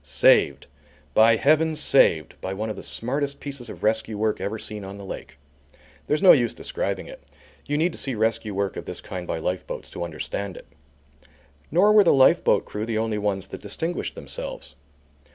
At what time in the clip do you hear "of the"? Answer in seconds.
2.71-2.81